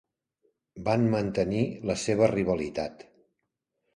[0.87, 3.07] Van mantenir la seva rivalitat.